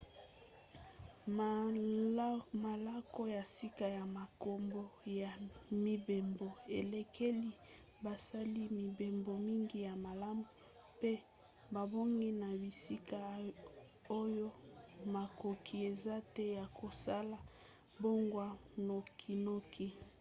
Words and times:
malako 2.65 3.21
ya 3.37 3.43
sika 3.55 3.85
na 3.97 4.05
makambo 4.19 4.81
ya 5.21 5.31
mibembo 5.85 6.47
elekeli 6.79 7.51
basali-mibembo 8.03 9.33
mingi 9.47 9.77
ya 9.87 9.93
malamu 10.05 10.45
mpe 10.97 11.13
babongi 11.73 12.29
na 12.41 12.49
bisika 12.61 13.19
oyo 14.21 14.47
makoki 15.15 15.75
eza 15.89 16.15
te 16.35 16.45
ya 16.59 16.65
kosala 16.79 17.37
mbongwana 17.97 18.55
nokinoki 18.87 19.87